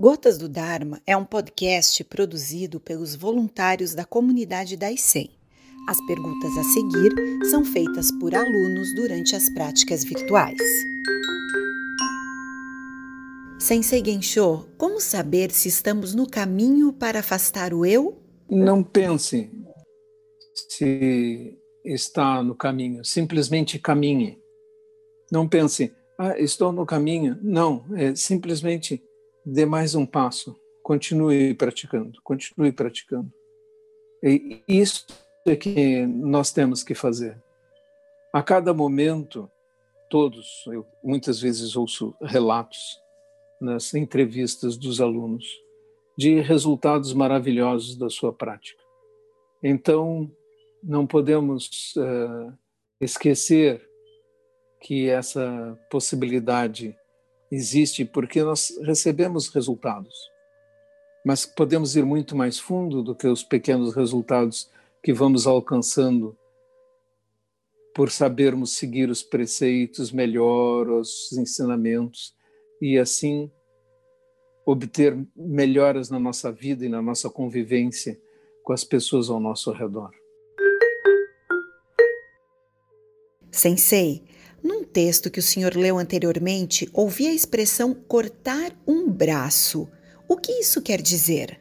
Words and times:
Gotas 0.00 0.38
do 0.38 0.48
Dharma 0.48 1.02
é 1.04 1.16
um 1.16 1.24
podcast 1.24 2.04
produzido 2.04 2.78
pelos 2.78 3.16
voluntários 3.16 3.96
da 3.96 4.04
comunidade 4.04 4.76
da 4.76 4.92
ICEM. 4.92 5.28
As 5.88 6.00
perguntas 6.06 6.56
a 6.56 6.62
seguir 6.62 7.12
são 7.50 7.64
feitas 7.64 8.08
por 8.20 8.32
alunos 8.32 8.94
durante 8.94 9.34
as 9.34 9.50
práticas 9.50 10.04
virtuais. 10.04 10.56
Sensei 13.58 14.00
Gensho, 14.04 14.68
como 14.78 15.00
saber 15.00 15.50
se 15.50 15.66
estamos 15.66 16.14
no 16.14 16.30
caminho 16.30 16.92
para 16.92 17.18
afastar 17.18 17.74
o 17.74 17.84
eu? 17.84 18.22
Não 18.48 18.84
pense 18.84 19.50
se 20.68 21.58
está 21.84 22.40
no 22.40 22.54
caminho, 22.54 23.04
simplesmente 23.04 23.80
caminhe. 23.80 24.38
Não 25.32 25.48
pense, 25.48 25.92
ah, 26.16 26.38
estou 26.38 26.70
no 26.70 26.86
caminho. 26.86 27.36
Não, 27.42 27.84
é 27.96 28.14
simplesmente 28.14 29.02
dê 29.48 29.64
mais 29.64 29.94
um 29.94 30.04
passo, 30.04 30.54
continue 30.82 31.54
praticando, 31.54 32.20
continue 32.22 32.70
praticando. 32.70 33.32
E 34.22 34.62
isso 34.68 35.06
é 35.46 35.56
que 35.56 36.04
nós 36.06 36.52
temos 36.52 36.82
que 36.82 36.94
fazer. 36.94 37.40
A 38.32 38.42
cada 38.42 38.74
momento, 38.74 39.50
todos, 40.10 40.64
eu 40.66 40.86
muitas 41.02 41.40
vezes 41.40 41.76
ouço 41.76 42.14
relatos 42.20 42.78
nas 43.60 43.94
entrevistas 43.94 44.76
dos 44.76 45.00
alunos 45.00 45.46
de 46.16 46.40
resultados 46.40 47.14
maravilhosos 47.14 47.96
da 47.96 48.10
sua 48.10 48.32
prática. 48.32 48.82
Então, 49.62 50.30
não 50.82 51.06
podemos 51.06 51.94
uh, 51.96 52.52
esquecer 53.00 53.88
que 54.80 55.08
essa 55.08 55.78
possibilidade 55.90 56.94
existe 57.50 58.04
porque 58.04 58.42
nós 58.42 58.72
recebemos 58.82 59.48
resultados. 59.48 60.14
Mas 61.24 61.44
podemos 61.44 61.96
ir 61.96 62.04
muito 62.04 62.36
mais 62.36 62.58
fundo 62.58 63.02
do 63.02 63.14
que 63.14 63.26
os 63.26 63.42
pequenos 63.42 63.94
resultados 63.94 64.70
que 65.02 65.12
vamos 65.12 65.46
alcançando 65.46 66.36
por 67.94 68.10
sabermos 68.10 68.72
seguir 68.72 69.10
os 69.10 69.22
preceitos 69.22 70.12
melhor, 70.12 70.88
os 70.88 71.32
ensinamentos 71.32 72.34
e 72.80 72.98
assim 72.98 73.50
obter 74.64 75.18
melhoras 75.34 76.10
na 76.10 76.18
nossa 76.18 76.52
vida 76.52 76.84
e 76.84 76.88
na 76.88 77.02
nossa 77.02 77.28
convivência 77.28 78.20
com 78.62 78.72
as 78.72 78.84
pessoas 78.84 79.30
ao 79.30 79.40
nosso 79.40 79.72
redor. 79.72 80.10
Sensei, 83.50 84.22
texto 84.88 85.30
que 85.30 85.38
o 85.38 85.42
senhor 85.42 85.76
leu 85.76 85.98
anteriormente, 85.98 86.88
ouvi 86.92 87.26
a 87.26 87.34
expressão 87.34 87.94
cortar 87.94 88.72
um 88.86 89.10
braço. 89.10 89.88
O 90.28 90.36
que 90.36 90.52
isso 90.52 90.82
quer 90.82 91.00
dizer? 91.00 91.60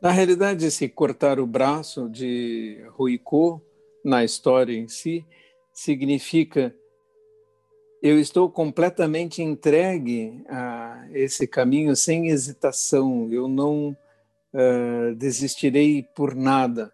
Na 0.00 0.10
realidade, 0.10 0.66
esse 0.66 0.88
cortar 0.88 1.40
o 1.40 1.46
braço 1.46 2.08
de 2.08 2.84
Ruiko, 2.90 3.60
na 4.04 4.24
história 4.24 4.72
em 4.72 4.86
si, 4.88 5.24
significa 5.72 6.74
eu 8.00 8.18
estou 8.18 8.48
completamente 8.48 9.42
entregue 9.42 10.40
a 10.48 11.08
esse 11.12 11.46
caminho 11.48 11.96
sem 11.96 12.28
hesitação, 12.28 13.28
eu 13.32 13.48
não 13.48 13.96
uh, 14.54 15.14
desistirei 15.16 16.06
por 16.14 16.34
nada. 16.34 16.92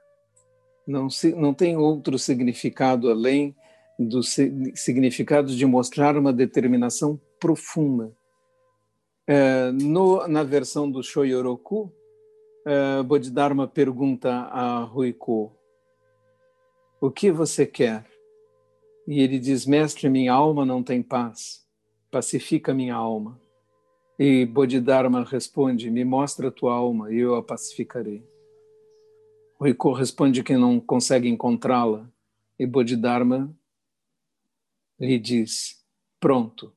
Não, 0.87 1.11
se, 1.11 1.35
não 1.35 1.53
tem 1.53 1.77
outro 1.77 2.19
significado 2.19 3.11
além 3.11 3.55
do 3.99 4.23
significado 4.23 5.55
de 5.55 5.67
mostrar 5.67 6.17
uma 6.17 6.33
determinação 6.33 7.21
profunda. 7.39 8.13
É, 9.27 9.71
no, 9.73 10.27
na 10.29 10.43
versão 10.43 10.91
do 10.91 11.03
Shoyoroku, 11.03 11.93
é, 12.67 13.03
Bodhidharma 13.03 13.67
pergunta 13.67 14.31
a 14.31 14.83
Ruiko: 14.83 15.53
O 17.01 17.11
que 17.11 17.31
você 17.31 17.67
quer? 17.67 18.07
E 19.07 19.21
ele 19.21 19.39
diz: 19.39 19.67
Mestre, 19.67 20.09
minha 20.09 20.33
alma 20.33 20.65
não 20.65 20.83
tem 20.83 21.03
paz, 21.03 21.67
pacifica 22.11 22.75
minha 22.75 22.95
alma. 22.95 23.41
E 24.19 24.45
Bodhidharma 24.45 25.25
responde: 25.25 25.91
Me 25.91 26.05
mostra 26.05 26.49
a 26.49 26.53
tua 26.53 26.75
alma 26.75 27.13
e 27.13 27.19
eu 27.19 27.35
a 27.35 27.43
pacificarei. 27.43 28.23
Ruiko 29.59 29.93
responde 29.93 30.43
que 30.43 30.57
não 30.57 30.79
consegue 30.81 31.29
encontrá-la. 31.29 32.09
E 32.59 32.67
Bodhidharma 32.67 33.55
lhe 34.99 35.19
diz: 35.19 35.85
Pronto, 36.21 36.75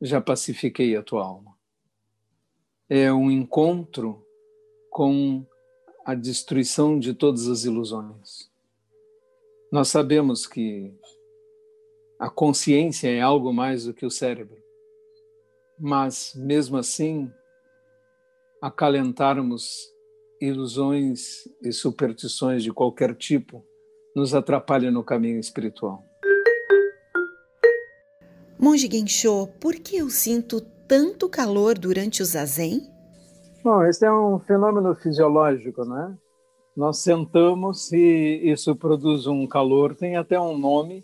já 0.00 0.20
pacifiquei 0.20 0.96
a 0.96 1.02
tua 1.02 1.24
alma. 1.24 1.56
É 2.88 3.12
um 3.12 3.30
encontro 3.30 4.26
com 4.90 5.46
a 6.04 6.14
destruição 6.14 6.98
de 6.98 7.14
todas 7.14 7.46
as 7.46 7.64
ilusões. 7.64 8.50
Nós 9.70 9.88
sabemos 9.88 10.46
que 10.46 10.92
a 12.18 12.28
consciência 12.28 13.08
é 13.08 13.20
algo 13.20 13.52
mais 13.52 13.84
do 13.84 13.94
que 13.94 14.04
o 14.04 14.10
cérebro, 14.10 14.60
mas 15.78 16.34
mesmo 16.34 16.76
assim, 16.76 17.32
acalentarmos 18.60 19.78
ilusões 20.40 21.48
e 21.62 21.72
superstições 21.72 22.62
de 22.62 22.72
qualquer 22.72 23.14
tipo 23.14 23.64
nos 24.16 24.34
atrapalha 24.34 24.90
no 24.90 25.04
caminho 25.04 25.38
espiritual. 25.38 26.09
Monge 28.62 28.90
Gensho, 28.92 29.46
por 29.58 29.74
que 29.76 29.96
eu 29.96 30.10
sinto 30.10 30.60
tanto 30.86 31.30
calor 31.30 31.78
durante 31.78 32.20
o 32.20 32.26
zazen? 32.26 32.86
Bom, 33.64 33.82
esse 33.86 34.04
é 34.04 34.12
um 34.12 34.38
fenômeno 34.38 34.94
fisiológico, 34.94 35.82
né? 35.86 36.14
Nós 36.76 36.98
sentamos 36.98 37.90
e 37.90 38.38
isso 38.44 38.76
produz 38.76 39.26
um 39.26 39.46
calor, 39.46 39.94
tem 39.94 40.16
até 40.16 40.38
um 40.38 40.58
nome, 40.58 41.02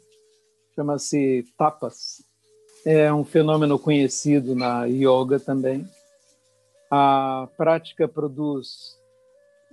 chama-se 0.74 1.46
tapas. 1.56 2.22
É 2.84 3.10
um 3.10 3.24
fenômeno 3.24 3.78
conhecido 3.78 4.54
na 4.54 4.84
yoga 4.84 5.40
também. 5.40 5.88
A 6.90 7.48
prática 7.56 8.06
produz 8.06 8.98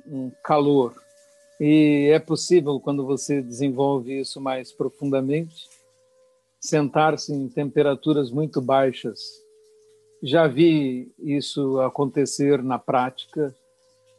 um 0.08 0.32
calor 0.42 0.96
e 1.60 2.10
é 2.14 2.20
possível 2.20 2.80
quando 2.80 3.06
você 3.06 3.42
desenvolve 3.42 4.22
isso 4.22 4.40
mais 4.40 4.72
profundamente 4.72 5.83
sentar-se 6.64 7.34
em 7.34 7.50
temperaturas 7.50 8.32
muito 8.32 8.62
baixas. 8.62 9.20
Já 10.24 10.48
vi 10.48 11.14
isso 11.20 11.82
acontecer 11.82 12.64
na 12.64 12.80
prática, 12.80 13.54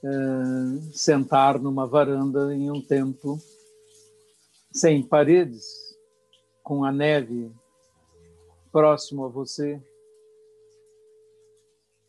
eh, 0.05 0.93
sentar 0.93 1.59
numa 1.59 1.87
varanda 1.87 2.55
em 2.55 2.71
um 2.71 2.83
templo 2.83 3.39
sem 4.71 5.03
paredes, 5.03 5.97
com 6.63 6.85
a 6.85 6.93
neve 6.93 7.51
próximo 8.71 9.25
a 9.25 9.29
você. 9.29 9.81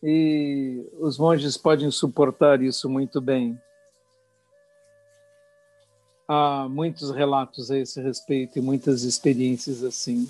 E 0.03 0.85
os 0.99 1.17
monges 1.17 1.55
podem 1.55 1.89
suportar 1.89 2.61
isso 2.61 2.89
muito 2.89 3.21
bem. 3.21 3.57
Há 6.27 6.67
muitos 6.67 7.11
relatos 7.11 7.69
a 7.69 7.77
esse 7.77 8.01
respeito 8.01 8.57
e 8.57 8.61
muitas 8.61 9.03
experiências 9.03 9.83
assim. 9.83 10.27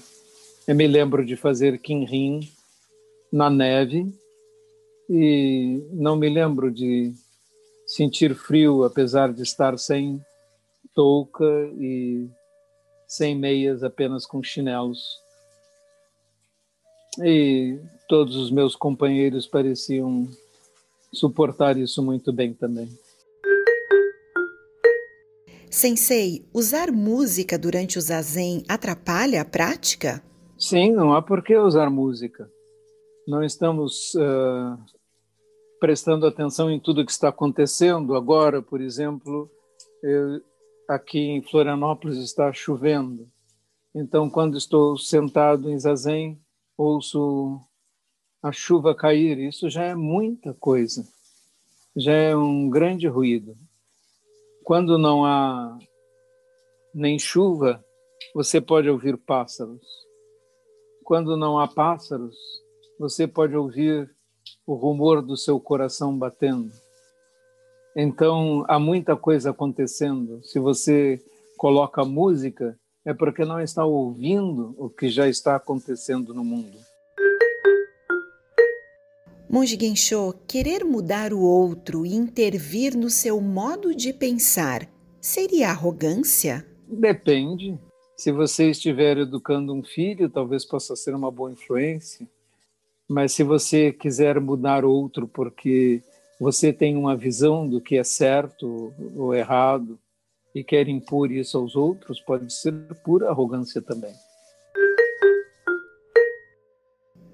Eu 0.68 0.76
me 0.76 0.86
lembro 0.88 1.26
de 1.26 1.38
fazer 1.38 1.80
Kinrin 1.80 2.52
na 3.32 3.50
neve 3.50 4.14
e 5.10 5.88
não 5.94 6.18
me 6.18 6.30
lembro 6.30 6.70
de 6.70 7.14
sentir 7.88 8.36
frio, 8.36 8.84
apesar 8.84 9.32
de 9.32 9.44
estar 9.44 9.78
sem 9.78 10.22
touca 10.94 11.46
e 11.78 12.28
sem 13.08 13.36
meias, 13.36 13.84
apenas 13.84 14.26
com 14.26 14.44
chinelos. 14.44 15.20
E 17.24 17.80
todos 18.10 18.36
os 18.36 18.52
meus 18.52 18.76
companheiros 18.76 19.48
pareciam 19.48 20.28
suportar 21.14 21.78
isso 21.78 22.04
muito 22.04 22.34
bem 22.34 22.54
também. 22.54 22.90
Sensei, 25.76 26.48
usar 26.54 26.90
música 26.90 27.60
durante 27.60 27.98
o 27.98 28.02
zazen 28.02 28.64
atrapalha 28.66 29.42
a 29.42 29.46
prática? 29.46 30.24
Sim, 30.58 30.94
não 30.94 31.14
há 31.14 31.22
por 31.22 31.44
que 31.44 31.54
usar 31.58 31.90
música. 31.90 32.50
Não 33.28 33.44
estamos 33.44 34.14
uh, 34.16 34.82
prestando 35.78 36.26
atenção 36.26 36.72
em 36.72 36.80
tudo 36.80 37.06
que 37.06 37.12
está 37.12 37.28
acontecendo. 37.28 38.16
Agora, 38.16 38.62
por 38.62 38.80
exemplo, 38.80 39.52
eu, 40.02 40.42
aqui 40.88 41.20
em 41.20 41.42
Florianópolis 41.42 42.20
está 42.20 42.54
chovendo. 42.54 43.28
Então, 43.94 44.30
quando 44.30 44.58
estou 44.58 44.98
sentado 44.98 45.70
em 45.70 45.78
zazen, 45.78 46.40
ouço 46.78 47.60
a 48.42 48.50
chuva 48.50 48.96
cair. 48.96 49.40
Isso 49.40 49.70
já 49.70 49.84
é 49.84 49.94
muita 49.94 50.54
coisa. 50.54 51.06
Já 51.98 52.14
é 52.14 52.34
um 52.34 52.70
grande 52.70 53.10
ruído. 53.10 53.58
Quando 54.66 54.98
não 54.98 55.24
há 55.24 55.78
nem 56.92 57.20
chuva, 57.20 57.86
você 58.34 58.60
pode 58.60 58.90
ouvir 58.90 59.16
pássaros. 59.16 59.86
Quando 61.04 61.38
não 61.38 61.60
há 61.60 61.68
pássaros, 61.68 62.36
você 62.98 63.28
pode 63.28 63.56
ouvir 63.56 64.10
o 64.66 64.74
rumor 64.74 65.22
do 65.22 65.38
seu 65.38 65.60
coração 65.60 66.18
batendo. 66.18 66.72
Então, 67.96 68.66
há 68.68 68.80
muita 68.80 69.16
coisa 69.16 69.52
acontecendo. 69.52 70.44
Se 70.44 70.58
você 70.58 71.24
coloca 71.60 72.04
música, 72.04 72.76
é 73.06 73.14
porque 73.14 73.46
não 73.46 73.62
está 73.62 73.86
ouvindo 73.86 74.74
o 74.80 74.90
que 74.90 75.10
já 75.10 75.30
está 75.30 75.56
acontecendo 75.56 76.34
no 76.34 76.44
mundo. 76.44 76.76
Monge 79.48 79.78
Gensho, 79.80 80.34
querer 80.48 80.84
mudar 80.84 81.32
o 81.32 81.40
outro 81.40 82.06
e 82.06 82.16
intervir 82.16 82.98
no 82.98 83.10
seu 83.10 83.40
modo 83.40 83.94
de 83.94 84.12
pensar 84.12 84.90
seria 85.22 85.70
arrogância? 85.70 86.66
Depende. 86.88 87.80
Se 88.18 88.32
você 88.32 88.72
estiver 88.72 89.18
educando 89.18 89.74
um 89.74 89.84
filho, 89.84 90.30
talvez 90.30 90.66
possa 90.66 90.96
ser 90.96 91.14
uma 91.14 91.30
boa 91.30 91.52
influência. 91.52 92.28
Mas 93.08 93.34
se 93.34 93.44
você 93.44 93.92
quiser 93.92 94.40
mudar 94.40 94.84
outro 94.84 95.28
porque 95.28 96.02
você 96.40 96.74
tem 96.74 96.98
uma 96.98 97.16
visão 97.16 97.68
do 97.68 97.80
que 97.80 97.98
é 97.98 98.04
certo 98.04 98.92
ou 99.16 99.34
errado 99.34 100.00
e 100.56 100.64
quer 100.64 100.88
impor 100.88 101.32
isso 101.32 101.58
aos 101.58 101.76
outros, 101.76 102.20
pode 102.20 102.52
ser 102.52 102.74
pura 103.04 103.30
arrogância 103.30 103.82
também. 103.82 104.14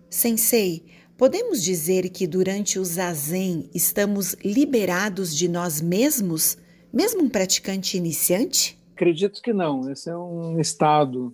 Sensei, 0.10 0.86
podemos 1.18 1.64
dizer 1.64 2.10
que 2.10 2.26
durante 2.26 2.80
o 2.80 2.86
zazen 2.86 3.70
estamos 3.74 4.36
liberados 4.44 5.36
de 5.36 5.48
nós 5.48 5.82
mesmos, 5.82 6.58
mesmo 6.92 7.24
um 7.24 7.30
praticante 7.30 7.98
iniciante? 7.98 8.78
Acredito 8.94 9.42
que 9.42 9.54
não. 9.54 9.90
Esse 9.92 10.10
é 10.10 10.18
um 10.18 10.60
estado 10.60 11.34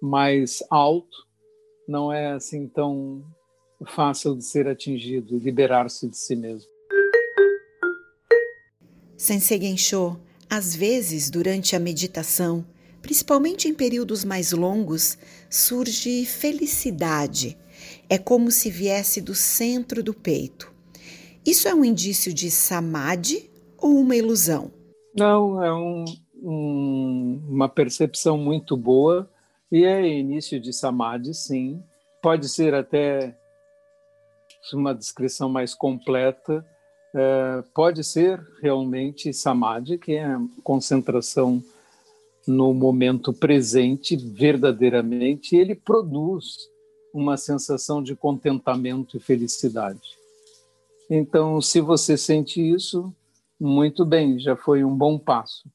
mais 0.00 0.62
alto, 0.70 1.16
não 1.88 2.12
é 2.12 2.32
assim 2.32 2.68
tão 2.68 3.24
fácil 3.86 4.36
de 4.36 4.44
ser 4.44 4.68
atingido, 4.68 5.38
liberar-se 5.38 6.08
de 6.08 6.16
si 6.16 6.36
mesmo. 6.36 6.70
Sensei 9.16 9.60
Gensho, 9.60 10.18
às 10.48 10.74
vezes, 10.74 11.28
durante 11.28 11.74
a 11.74 11.80
meditação, 11.80 12.64
principalmente 13.02 13.68
em 13.68 13.74
períodos 13.74 14.24
mais 14.24 14.52
longos, 14.52 15.18
surge 15.50 16.24
felicidade. 16.24 17.58
É 18.08 18.18
como 18.18 18.50
se 18.50 18.70
viesse 18.70 19.20
do 19.20 19.34
centro 19.34 20.02
do 20.02 20.14
peito. 20.14 20.72
Isso 21.46 21.68
é 21.68 21.74
um 21.74 21.84
indício 21.84 22.32
de 22.32 22.50
samadhi 22.50 23.50
ou 23.76 23.98
uma 23.98 24.16
ilusão? 24.16 24.70
Não, 25.16 25.62
é 25.62 25.72
um, 25.72 26.04
um, 26.42 27.42
uma 27.48 27.68
percepção 27.68 28.36
muito 28.36 28.76
boa 28.76 29.30
e 29.70 29.84
é 29.84 30.06
início 30.06 30.60
de 30.60 30.72
samadhi, 30.72 31.34
sim. 31.34 31.82
Pode 32.22 32.48
ser 32.48 32.74
até 32.74 33.36
uma 34.72 34.94
descrição 34.94 35.48
mais 35.48 35.74
completa 35.74 36.64
é, 37.14 37.64
pode 37.74 38.04
ser 38.04 38.40
realmente 38.60 39.32
samadhi, 39.32 39.98
que 39.98 40.12
é 40.12 40.36
concentração 40.62 41.62
no 42.46 42.72
momento 42.72 43.32
presente, 43.32 44.16
verdadeiramente, 44.16 45.56
ele 45.56 45.74
produz 45.74 46.68
uma 47.12 47.36
sensação 47.36 48.02
de 48.02 48.14
contentamento 48.14 49.16
e 49.16 49.20
felicidade. 49.20 50.16
Então, 51.10 51.60
se 51.60 51.80
você 51.80 52.16
sente 52.16 52.60
isso, 52.60 53.14
muito 53.58 54.04
bem, 54.04 54.38
já 54.38 54.54
foi 54.54 54.84
um 54.84 54.94
bom 54.94 55.18
passo. 55.18 55.68